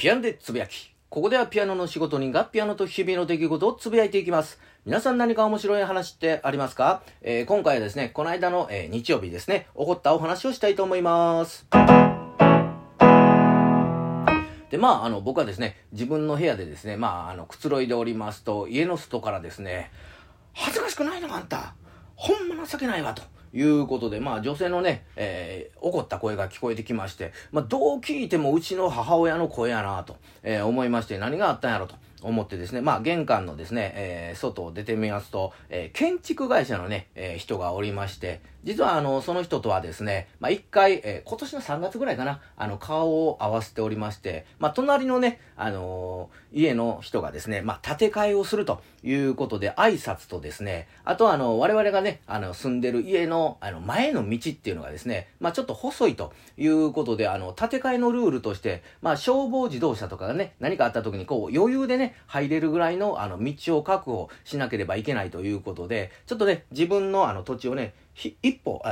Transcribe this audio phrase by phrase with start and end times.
[0.00, 0.94] ピアノでつぶやき。
[1.10, 4.58] ここではピアノの仕事人がピアノと日々の出来事をつぶやいていきます。
[4.86, 11.66] 皆さん何か面白い話ってありますか、えー、今回はですね、この間の、えー、日曜日ですね、起こったお話をしたいと思います。
[14.70, 19.90] で、まあ、あの、僕はですね、自分の部屋でですね、まあ、あの、くつろいでおりますと、家の外からですね、
[20.54, 21.74] 恥ずかしくないのあんた
[22.16, 23.20] ほんま情けないわと。
[23.52, 31.94] いうことで、まあ女性のね、えー、怒った声が聞こえてきまして、まあどう聞いてもうちの母親の声やなと、えー、思いまして何があったんやろと。
[32.22, 67.94] 思ってですね、まあ玄関のですね、えー、外を出てみますと、えー、建築会社のね、えー、人がおりまして、実はあの、その人とはですね、まあ一回、えー、今年の3月ぐらいかな、あの、顔を合わせておりまして、まあ隣のね、あの、家の人がですね、まあ建て替えをするということで挨拶とですね、あとあの、我々がね、あの、住んでる家の、あの、前の道っていうのがですね、まあちょっと細いということで、あの、建て替えのルールとして、まあ消防自動車とかがね、何かあった時にこう余裕でね、入れるぐらいのあの、道を確保しなければいけないということで、ちょっとね、自分のあの土地をね、
[68.42, 68.82] 一歩、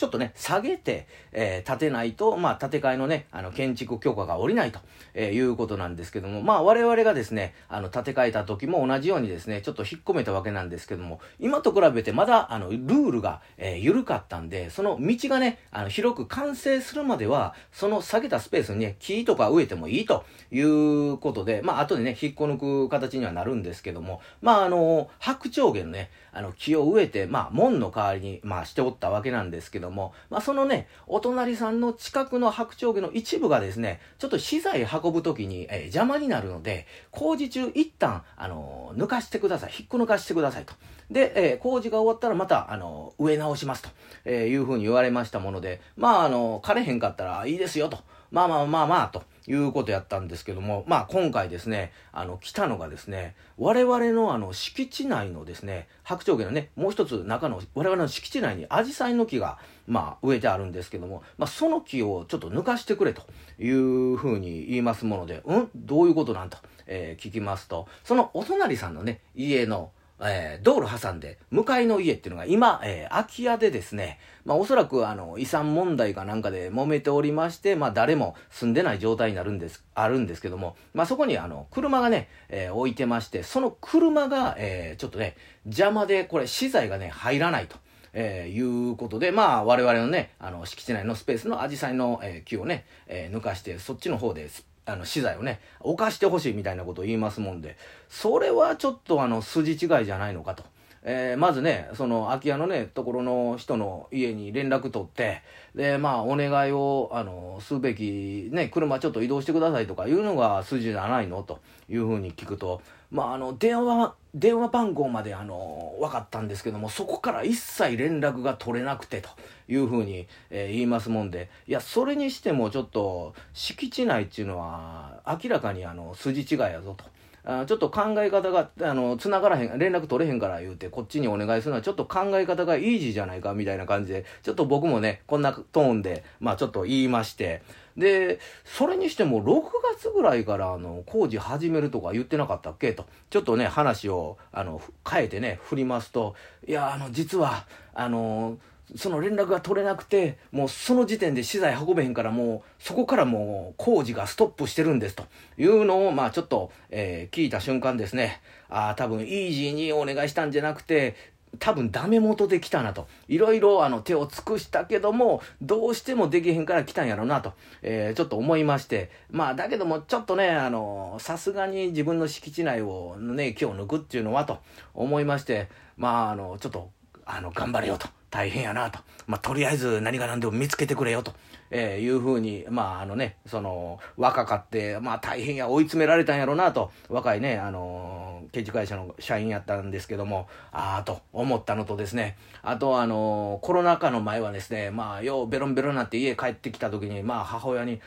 [0.00, 4.80] ちょっとね、下げて、えー、建てないと、まあ、建て替えのね、あの、建築許可が下りないと、
[5.12, 39.72] えー、いうことなんですけども、まあ、我々がですね、あの、建て替えた時も同じようにですね、ちょっと引っ込めたわけなんですけども、今と比べてまだ、あの、ルールが、えー、緩かったんで、その道がね、あの、広く完成するまでは、その下げたスペースにね、木とか植えてもいいということで、まあ、後でね、引っこ抜く形にはなるんですけども、まあ、あの、白鳥毛のね、あの、木を植えて、まあ、門の代わりに、まあ、しておったわけなんですけども、まあ、そのね、お隣さんの近くの白鳥家の一部がですね、ちょっと資材運ぶときに、えー、邪魔になるので、工事中一旦、あのー、抜かしてください。
[39.78, 40.74] 引っこ抜かしてくださいと。
[41.12, 43.90] で、えー、工事が終わったらまた、あの植え直しますと、
[44.24, 47.98] えいうふうに言われましたもので、まあ、あの枯れへんかったらいいですよと。
[48.32, 63.22] まあまあまあまあ、ということやったんですけども、まあ今回ですね、あの、来たのがですね、我々のあの、敷地内のですね、白鳥家のね、もう一つ中の、我々の敷地内にアジサイの木が、まあ植えてあるんですけども、まあその木をちょっと抜かしてくれと
[63.58, 65.70] いうふうに言いますもので、うん？
[65.74, 69.90] どういうことなんと、えー、聞きますと、そのお隣さんのね、家の、
[70.22, 85.36] えー、道路挟んで、向かいの家っていうのが今、えー、空き家でですね、まあおそらくあの、遺産問題かなんかで揉めておりまして、まあ誰も住んでない状態になるんです、あるんですけども、まあそこにあの、車がね、えー、置いてまして、その車が、えー、ちょっとね、
[85.66, 87.76] 邪魔で、これ資材がね、入らないと。
[88.12, 94.48] えー、いうことで、まあ、我々のね、あの、敷地内のスペースのアジサイの、えー、木をね、えー、抜かして、そっちの方で
[94.86, 97.76] あの資材をね犯してほしいみたいなことを言いますもんで
[98.08, 100.64] それはちょっとあの筋違いじゃないのかと。
[101.02, 105.42] えー、まずね、その空き家のね、ところの人の家に連絡取って、
[105.74, 119.28] で、まあ、お願いを、あの、すべき、ね、車ちょっと移動してくださいとかいうのが筋じゃないのというふうに聞くと、まあ、あの、電話、電話番号まで、あの、分かったんですけども、そこから一切連絡が取れなくて、と
[119.68, 127.04] いうふうに、えー、言いますもんで、いや、それにしてもちょっと、敷地内っていうのは、明らかに、あの、筋違いやぞと。
[127.42, 137.62] あちょっと考え方が、あの、繋がらへん、連絡取れへんから言うて、こっちにお願いするのは、ちょっと考え方がイージーじゃないか、みたいな感じで、ちょっと僕もね、こんなトーンで、まあちょっと言いまして、
[137.96, 139.62] で、それにしても6
[139.96, 142.92] 月ぐらいからあの工事始めるとか言ってなかったっけ？
[142.92, 146.34] と、ちょっとね、話をあの変えてね、振りますと、
[146.66, 148.58] いや、あの、実は、あの、
[148.96, 155.24] その連絡が取れなくて、もうその時点で資材運べへんから、もうそこからもう工事がストップしてるんですと。
[155.58, 161.14] いうのを、まあちょっと、えー、聞いた瞬間ですね、ああ、多分イージーにお願いしたんじゃなくて、
[161.58, 163.08] 多分ダメ元で来たなと。
[163.28, 167.52] いろいろあの手を尽くしたけども、どうしてもできへんから来たんやろうなと、
[167.82, 169.10] えー、ちょっと思いまして。
[169.30, 174.58] まあだけどもちょっとね、あの、さすがに自分の敷地内をね、今日抜くっていうのはと
[174.94, 176.90] 思いまして、まああの、ちょっと、
[177.24, 178.19] あの、頑張れよと。
[178.30, 179.00] 大変やなと。
[179.26, 181.34] まあ、とりあえず何が何でも見つけてくれよと、
[181.70, 198.00] えー、いうふうに、まあ、あのね、その、若かって、まあ、大変や、追い詰められたんやろうなと、若いね、あのー、建築会社の社員やったんですけども、ああ、と思ったのとですね、あと、あのー、コロナ禍の前はですね、まあ、ようベロンベロンなって家帰ってきた時に、まあ、母親に、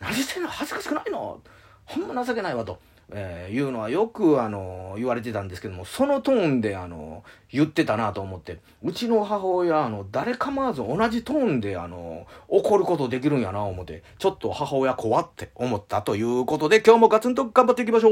[0.00, 0.48] 何してんの？
[0.48, 1.40] 恥ずかしくないの？
[1.86, 2.78] ほんま情けないわと。
[3.12, 7.22] えー、いうのはよくあの言われてたんですけどもそのトーンであの
[7.52, 18.08] 言ってたなと思ってうちの母親あの誰構わず同じトーンであの怒ることできるんやな思ってちょっと母親怖って思ったということで今日もガツンと頑張っていきましょ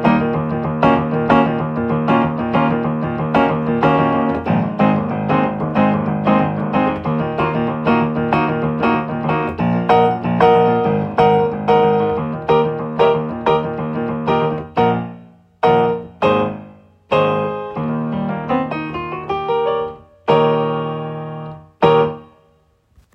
[0.00, 0.03] う